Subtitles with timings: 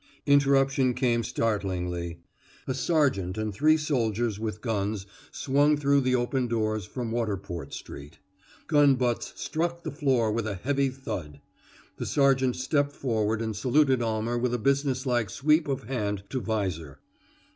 [0.25, 2.17] Interruption came startlingly.
[2.65, 8.17] A sergeant and three soldiers with guns swung through the open doors from Waterport Street.
[8.65, 11.39] Gun butts struck the floor with a heavy thud.
[11.97, 16.99] The sergeant stepped forward and saluted Almer with a businesslike sweep of hand to visor.